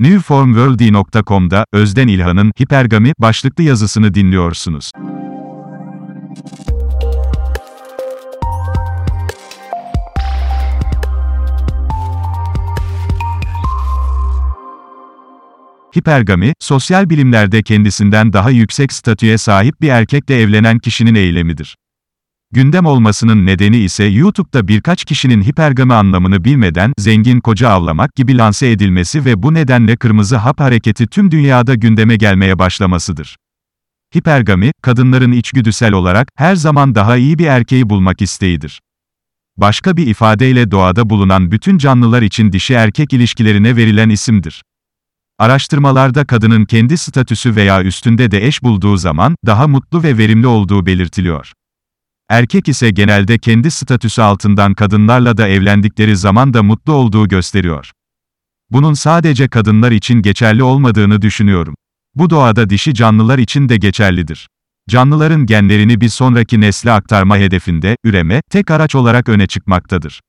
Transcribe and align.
Newformworld.com'da 0.00 1.64
Özden 1.72 2.08
İlhan'ın 2.08 2.52
Hipergami 2.62 3.12
başlıklı 3.18 3.64
yazısını 3.64 4.14
dinliyorsunuz. 4.14 4.90
Hipergami, 15.98 16.52
sosyal 16.60 17.10
bilimlerde 17.10 17.62
kendisinden 17.62 18.32
daha 18.32 18.50
yüksek 18.50 18.92
statüye 18.92 19.38
sahip 19.38 19.80
bir 19.80 19.88
erkekle 19.88 20.40
evlenen 20.40 20.78
kişinin 20.78 21.14
eylemidir. 21.14 21.76
Gündem 22.52 22.86
olmasının 22.86 23.46
nedeni 23.46 23.76
ise 23.76 24.04
YouTube'da 24.04 24.68
birkaç 24.68 25.04
kişinin 25.04 25.42
hipergami 25.42 25.94
anlamını 25.94 26.44
bilmeden 26.44 26.92
zengin 26.98 27.40
koca 27.40 27.68
avlamak 27.68 28.14
gibi 28.14 28.38
lanse 28.38 28.70
edilmesi 28.70 29.24
ve 29.24 29.42
bu 29.42 29.54
nedenle 29.54 29.96
kırmızı 29.96 30.36
hap 30.36 30.60
hareketi 30.60 31.06
tüm 31.06 31.30
dünyada 31.30 31.74
gündeme 31.74 32.16
gelmeye 32.16 32.58
başlamasıdır. 32.58 33.36
Hipergami, 34.16 34.72
kadınların 34.82 35.32
içgüdüsel 35.32 35.92
olarak 35.92 36.28
her 36.36 36.56
zaman 36.56 36.94
daha 36.94 37.16
iyi 37.16 37.38
bir 37.38 37.46
erkeği 37.46 37.90
bulmak 37.90 38.22
isteğidir. 38.22 38.80
Başka 39.56 39.96
bir 39.96 40.06
ifadeyle 40.06 40.70
doğada 40.70 41.10
bulunan 41.10 41.50
bütün 41.50 41.78
canlılar 41.78 42.22
için 42.22 42.52
dişi 42.52 42.74
erkek 42.74 43.12
ilişkilerine 43.12 43.76
verilen 43.76 44.08
isimdir. 44.08 44.62
Araştırmalarda 45.38 46.24
kadının 46.24 46.64
kendi 46.64 46.98
statüsü 46.98 47.56
veya 47.56 47.82
üstünde 47.82 48.30
de 48.30 48.46
eş 48.46 48.62
bulduğu 48.62 48.96
zaman 48.96 49.36
daha 49.46 49.68
mutlu 49.68 50.02
ve 50.02 50.18
verimli 50.18 50.46
olduğu 50.46 50.86
belirtiliyor. 50.86 51.52
Erkek 52.30 52.68
ise 52.68 52.90
genelde 52.90 53.38
kendi 53.38 53.70
statüsü 53.70 54.22
altından 54.22 54.74
kadınlarla 54.74 55.36
da 55.36 55.48
evlendikleri 55.48 56.16
zaman 56.16 56.54
da 56.54 56.62
mutlu 56.62 56.92
olduğu 56.92 57.28
gösteriyor. 57.28 57.90
Bunun 58.70 58.94
sadece 58.94 59.48
kadınlar 59.48 59.92
için 59.92 60.22
geçerli 60.22 60.62
olmadığını 60.62 61.22
düşünüyorum. 61.22 61.74
Bu 62.14 62.30
doğada 62.30 62.70
dişi 62.70 62.94
canlılar 62.94 63.38
için 63.38 63.68
de 63.68 63.76
geçerlidir. 63.76 64.48
Canlıların 64.90 65.46
genlerini 65.46 66.00
bir 66.00 66.08
sonraki 66.08 66.60
nesle 66.60 66.92
aktarma 66.92 67.36
hedefinde, 67.36 67.96
üreme, 68.04 68.42
tek 68.50 68.70
araç 68.70 68.94
olarak 68.94 69.28
öne 69.28 69.46
çıkmaktadır. 69.46 70.20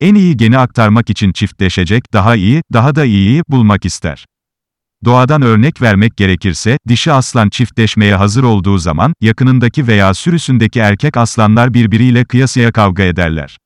En 0.00 0.14
iyi 0.14 0.36
geni 0.36 0.58
aktarmak 0.58 1.10
için 1.10 1.32
çiftleşecek, 1.32 2.12
daha 2.12 2.36
iyi, 2.36 2.62
daha 2.72 2.94
da 2.94 3.04
iyiyi 3.04 3.42
bulmak 3.48 3.84
ister. 3.84 4.26
Doğadan 5.04 5.42
örnek 5.42 5.82
vermek 5.82 6.16
gerekirse, 6.16 6.78
dişi 6.88 7.12
aslan 7.12 7.48
çiftleşmeye 7.48 8.14
hazır 8.14 8.42
olduğu 8.42 8.78
zaman, 8.78 9.14
yakınındaki 9.20 9.86
veya 9.86 10.14
sürüsündeki 10.14 10.80
erkek 10.80 11.16
aslanlar 11.16 11.74
birbiriyle 11.74 12.24
kıyasıya 12.24 12.72
kavga 12.72 13.02
ederler. 13.02 13.58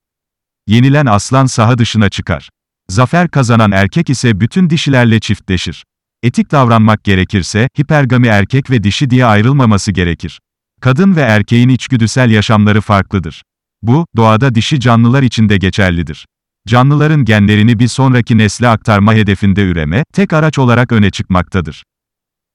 Yenilen 0.66 1.06
aslan 1.06 1.46
saha 1.46 1.78
dışına 1.78 2.08
çıkar. 2.08 2.48
Zafer 2.88 3.28
kazanan 3.28 3.72
erkek 3.72 4.10
ise 4.10 4.40
bütün 4.40 4.70
dişilerle 4.70 5.20
çiftleşir. 5.20 5.84
Etik 6.22 6.50
davranmak 6.50 7.04
gerekirse, 7.04 7.68
hipergami 7.80 8.26
erkek 8.26 8.70
ve 8.70 8.82
dişi 8.82 9.10
diye 9.10 9.24
ayrılmaması 9.24 9.92
gerekir. 9.92 10.40
Kadın 10.80 11.16
ve 11.16 11.20
erkeğin 11.20 11.68
içgüdüsel 11.68 12.30
yaşamları 12.30 12.80
farklıdır. 12.80 13.42
Bu, 13.82 14.06
doğada 14.16 14.54
dişi 14.54 14.80
canlılar 14.80 15.22
için 15.22 15.48
de 15.48 15.56
geçerlidir. 15.56 16.26
Canlıların 16.68 17.24
genlerini 17.24 17.78
bir 17.78 17.88
sonraki 17.88 18.38
nesle 18.38 18.68
aktarma 18.68 19.14
hedefinde 19.14 19.62
üreme, 19.62 20.04
tek 20.12 20.32
araç 20.32 20.58
olarak 20.58 20.92
öne 20.92 21.10
çıkmaktadır. 21.10 21.82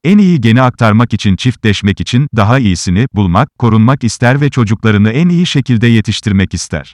En 0.04 0.18
iyi 0.18 0.42
geni 0.42 0.62
aktarmak 0.62 1.14
için 1.14 1.36
çiftleşmek 1.36 2.02
için, 2.02 2.28
daha 2.36 2.60
iyisini, 2.60 3.08
bulmak, 3.14 3.50
korunmak 3.60 4.04
ister 4.04 4.42
ve 4.42 4.50
çocuklarını 4.50 5.10
en 5.10 5.30
iyi 5.30 5.46
şekilde 5.46 5.88
yetiştirmek 5.88 6.54
ister. 6.54 6.94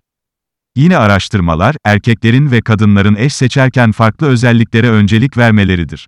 Yine 0.75 0.97
araştırmalar, 0.97 1.75
erkeklerin 1.85 2.51
ve 2.51 2.61
kadınların 2.61 3.15
eş 3.15 3.33
seçerken 3.33 3.91
farklı 3.91 4.27
özelliklere 4.27 4.89
öncelik 4.89 5.37
vermeleridir. 5.37 6.07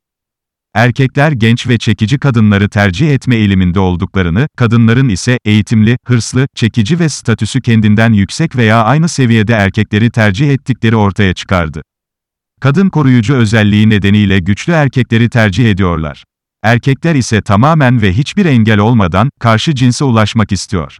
Erkekler 0.73 1.31
genç 1.31 1.67
ve 1.67 1.77
çekici 1.77 2.19
kadınları 2.19 2.69
tercih 2.69 3.13
etme 3.13 3.35
eğiliminde 3.35 3.79
olduklarını, 3.79 4.47
kadınların 4.57 5.09
ise 5.09 5.37
eğitimli, 5.45 5.97
hırslı, 6.05 6.47
çekici 6.55 6.99
ve 6.99 7.09
statüsü 7.09 7.61
kendinden 7.61 8.13
yüksek 8.13 8.55
veya 8.55 8.83
aynı 8.83 9.09
seviyede 9.09 9.53
erkekleri 9.53 10.11
tercih 10.11 10.51
ettikleri 10.51 10.95
ortaya 10.95 11.33
çıkardı. 11.33 11.81
Kadın 12.61 12.89
koruyucu 12.89 13.35
özelliği 13.35 13.89
nedeniyle 13.89 14.39
güçlü 14.39 14.73
erkekleri 14.73 15.29
tercih 15.29 15.71
ediyorlar. 15.71 16.23
Erkekler 16.63 17.15
ise 17.15 17.41
tamamen 17.41 18.01
ve 18.01 18.13
hiçbir 18.13 18.45
engel 18.45 18.79
olmadan 18.79 19.29
karşı 19.39 19.75
cinse 19.75 20.03
ulaşmak 20.03 20.51
istiyor. 20.51 20.97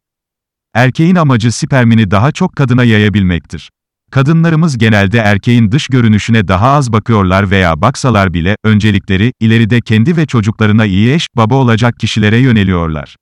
Erkeğin 0.74 1.16
amacı 1.16 1.52
spermini 1.52 2.12
daha 2.12 2.32
çok 2.32 2.56
kadına 2.56 2.84
yayabilmektir. 2.84 3.70
Kadınlarımız 4.12 4.78
genelde 4.78 5.18
erkeğin 5.18 5.72
dış 5.72 5.88
görünüşüne 5.88 6.48
daha 6.48 6.72
az 6.72 6.94
bakıyorlar 6.94 7.52
veya 7.52 7.82
baksalar 7.82 8.34
bile, 8.34 8.56
öncelikleri, 8.64 9.34
ileride 9.40 9.82
kendi 9.82 10.18
ve 10.18 10.26
çocuklarına 10.26 10.86
iyi 10.86 11.14
eş, 11.14 11.28
baba 11.36 11.56
olacak 11.56 11.96
kişilere 12.00 12.38
yöneliyorlar. 12.38 13.16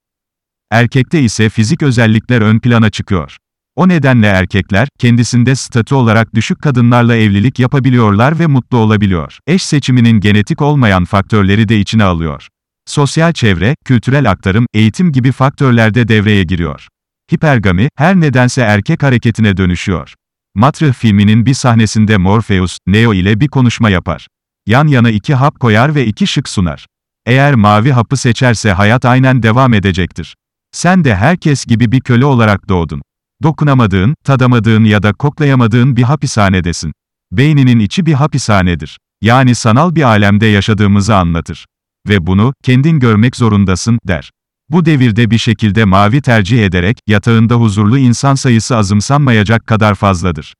Erkekte 0.70 1.20
ise 1.20 1.48
fizik 1.48 1.82
özellikler 1.82 2.40
ön 2.40 2.58
plana 2.58 2.90
çıkıyor. 2.90 3.36
O 3.76 3.88
nedenle 3.88 4.26
erkekler, 4.26 4.88
kendisinde 4.98 5.54
statü 5.54 5.94
olarak 5.94 6.34
düşük 6.34 6.62
kadınlarla 6.62 7.16
evlilik 7.16 7.58
yapabiliyorlar 7.58 8.38
ve 8.38 8.46
mutlu 8.46 8.78
olabiliyor. 8.78 9.38
Eş 9.46 9.62
seçiminin 9.62 10.20
genetik 10.20 10.62
olmayan 10.62 11.04
faktörleri 11.04 11.68
de 11.68 11.80
içine 11.80 12.04
alıyor. 12.04 12.48
Sosyal 12.86 13.32
çevre, 13.32 13.74
kültürel 13.84 14.30
aktarım, 14.30 14.66
eğitim 14.74 15.12
gibi 15.12 15.32
faktörler 15.32 15.94
de 15.94 16.08
devreye 16.08 16.44
giriyor. 16.44 16.88
Hipergami, 17.34 17.88
her 17.96 18.20
nedense 18.20 18.60
erkek 18.60 19.02
hareketine 19.02 19.56
dönüşüyor. 19.56 20.14
Matrix 20.54 20.92
filminin 20.92 21.46
bir 21.46 21.54
sahnesinde 21.54 22.16
Morpheus, 22.16 22.78
Neo 22.86 23.14
ile 23.14 23.40
bir 23.40 23.48
konuşma 23.48 23.90
yapar. 23.90 24.26
Yan 24.66 24.86
yana 24.86 25.10
iki 25.10 25.34
hap 25.34 25.60
koyar 25.60 25.94
ve 25.94 26.06
iki 26.06 26.26
şık 26.26 26.48
sunar. 26.48 26.86
Eğer 27.26 27.54
mavi 27.54 27.92
hapı 27.92 28.16
seçerse 28.16 28.72
hayat 28.72 29.04
aynen 29.04 29.42
devam 29.42 29.74
edecektir. 29.74 30.36
Sen 30.72 31.04
de 31.04 31.16
herkes 31.16 31.66
gibi 31.66 31.92
bir 31.92 32.00
köle 32.00 32.24
olarak 32.24 32.68
doğdun. 32.68 33.02
Dokunamadığın, 33.42 34.14
tadamadığın 34.24 34.84
ya 34.84 35.02
da 35.02 35.12
koklayamadığın 35.12 35.96
bir 35.96 36.02
hapishanedesin. 36.02 36.92
Beyninin 37.32 37.78
içi 37.78 38.06
bir 38.06 38.12
hapishanedir. 38.12 38.98
Yani 39.22 39.54
sanal 39.54 39.94
bir 39.94 40.02
alemde 40.02 40.46
yaşadığımızı 40.46 41.16
anlatır. 41.16 41.66
Ve 42.08 42.26
bunu, 42.26 42.54
kendin 42.62 43.00
görmek 43.00 43.36
zorundasın, 43.36 43.98
der. 44.08 44.30
Bu 44.70 44.84
devirde 44.84 45.30
bir 45.30 45.38
şekilde 45.38 45.84
mavi 45.84 46.22
tercih 46.22 46.64
ederek, 46.64 46.98
yatağında 47.06 47.54
huzurlu 47.54 47.98
insan 47.98 48.34
sayısı 48.34 48.76
azımsanmayacak 48.76 49.66
kadar 49.66 49.94
fazladır. 49.94 50.54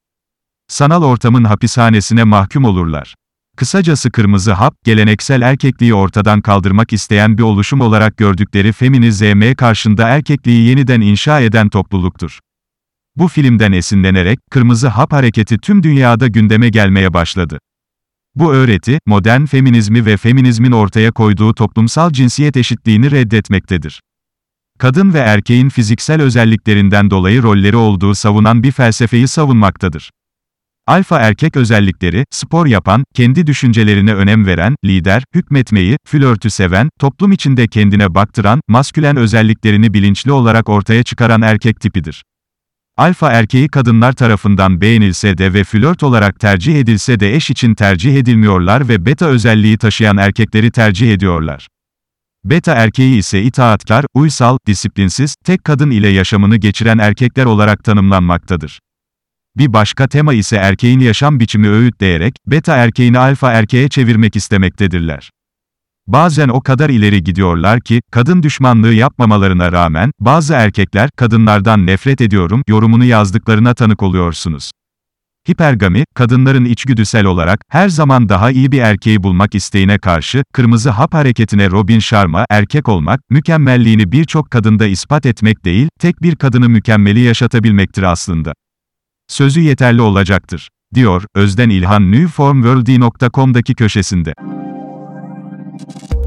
Sanal 0.69 1.03
ortamın 1.03 1.45
hapishanesine 1.45 2.25
mahkum 2.25 2.65
olurlar. 2.65 3.15
Kısacası 3.57 4.11
kırmızı 4.11 4.53
hap, 4.53 4.75
geleneksel 4.85 5.43
erkekliği 5.43 5.95
ortadan 5.95 6.41
kaldırmak 6.41 6.93
isteyen 6.93 7.39
bir 7.39 7.43
oluşum 7.43 7.81
olarak 7.81 8.17
gördükleri 8.17 8.73
feminizme 8.73 9.55
karşında 9.55 10.09
erkekliği 10.09 10.69
yeniden 10.69 11.01
inşa 11.01 11.41
eden 11.41 11.69
topluluktur. 11.69 12.39
Bu 13.17 13.29
filmden 13.29 13.73
esinlenerek, 13.73 14.39
kırmızı 14.51 14.89
hap 14.89 15.13
hareketi 15.13 15.59
tüm 15.59 15.83
dünyada 15.83 16.27
gündeme 16.27 16.69
gelmeye 16.69 17.15
başladı. 17.15 17.59
Bu 18.35 18.55
öğreti, 18.55 18.99
modern 19.07 19.45
feminizmi 19.45 20.07
ve 20.07 20.17
feminizmin 20.17 20.73
ortaya 20.73 21.13
koyduğu 21.13 21.55
toplumsal 21.55 22.11
cinsiyet 22.11 22.57
eşitliğini 22.57 23.11
reddetmektedir. 23.11 24.01
Kadın 24.79 25.15
ve 25.15 25.19
erkeğin 25.19 25.69
fiziksel 25.69 26.23
özelliklerinden 26.23 27.11
dolayı 27.11 27.43
rolleri 27.43 27.77
olduğu 27.77 28.15
savunan 28.15 28.63
bir 28.63 28.73
felsefeyi 28.73 29.29
savunmaktadır. 29.29 30.11
Alfa 30.87 31.21
erkek 31.21 31.57
özellikleri, 31.57 32.25
spor 32.31 32.67
yapan, 32.67 33.05
kendi 33.15 33.47
düşüncelerine 33.47 34.15
önem 34.15 34.47
veren, 34.47 34.75
lider, 34.85 35.25
hükmetmeyi, 35.35 35.97
flörtü 36.07 36.51
seven, 36.51 36.89
toplum 37.01 37.33
içinde 37.33 37.69
kendine 37.69 38.15
baktıran, 38.15 38.61
maskülen 38.69 39.17
özelliklerini 39.17 39.95
bilinçli 39.95 40.33
olarak 40.33 40.69
ortaya 40.69 41.03
çıkaran 41.03 41.43
erkek 41.43 41.81
tipidir. 41.81 42.23
Alfa 43.01 43.33
erkeği 43.33 43.69
kadınlar 43.69 44.13
tarafından 44.13 44.81
beğenilse 44.81 45.39
de 45.39 45.55
ve 45.55 45.65
flört 45.65 46.03
olarak 46.03 46.41
tercih 46.41 46.81
edilse 46.81 47.21
de 47.21 47.35
eş 47.35 47.51
için 47.51 47.75
tercih 47.75 48.17
edilmiyorlar 48.17 48.89
ve 48.89 49.07
beta 49.07 49.27
özelliği 49.27 49.79
taşıyan 49.79 50.17
erkekleri 50.17 50.71
tercih 50.71 51.13
ediyorlar. 51.13 51.69
Beta 52.45 52.75
erkeği 52.75 53.19
ise 53.19 53.43
itaatkar, 53.43 54.05
uysal, 54.15 54.59
disiplinsiz, 54.67 55.35
tek 55.45 55.65
kadın 55.65 55.91
ile 55.91 56.09
yaşamını 56.09 56.57
geçiren 56.57 56.99
erkekler 56.99 57.45
olarak 57.45 57.85
tanımlanmaktadır. 57.85 58.81
Bir 59.57 59.73
başka 59.73 60.09
tema 60.09 60.35
ise 60.35 60.57
erkeğin 60.57 61.01
yaşam 61.01 61.41
biçimi 61.41 61.69
öğütleyerek, 61.69 62.35
beta 62.47 62.77
erkeğini 62.77 63.19
alfa 63.19 63.53
erkeğe 63.53 63.89
çevirmek 63.89 64.37
istemektedirler. 64.37 65.31
Bazen 66.07 66.49
o 66.49 66.61
kadar 66.61 66.91
ileri 66.91 67.25
gidiyorlar 67.25 67.81
ki, 67.81 68.01
kadın 68.11 68.43
düşmanlığı 68.43 68.95
yapmamalarına 68.95 69.73
rağmen, 69.73 70.11
bazı 70.21 70.55
erkekler, 70.55 71.11
kadınlardan 71.17 71.87
nefret 71.87 72.21
ediyorum, 72.21 72.63
yorumunu 72.69 73.05
yazdıklarına 73.05 73.75
tanık 73.75 74.03
oluyorsunuz. 74.03 74.71
Hipergami, 75.51 76.05
kadınların 76.15 76.65
içgüdüsel 76.65 77.25
olarak, 77.25 77.61
her 77.71 77.89
zaman 77.89 78.29
daha 78.29 78.51
iyi 78.51 78.73
bir 78.73 78.79
erkeği 78.79 79.23
bulmak 79.23 79.55
isteğine 79.55 79.99
karşı, 79.99 80.45
kırmızı 80.53 80.91
hap 80.91 81.15
hareketine 81.15 81.71
Robin 81.71 81.99
Sharma, 81.99 82.45
erkek 82.51 82.89
olmak, 82.89 83.21
mükemmelliğini 83.31 84.13
birçok 84.13 84.51
kadında 84.51 84.87
ispat 84.87 85.27
etmek 85.27 85.65
değil, 85.65 85.89
tek 86.01 86.23
bir 86.23 86.37
kadını 86.37 86.69
mükemmeli 86.69 87.21
yaşatabilmektir 87.21 88.03
aslında. 88.03 88.53
Sözü 89.29 89.61
yeterli 89.61 90.03
olacaktır, 90.03 90.69
diyor, 90.95 91.25
Özden 91.35 91.71
İlhan 91.71 92.13
newformworld.com'daki 92.13 93.75
köşesinde. 93.75 94.35
you. 95.81 96.20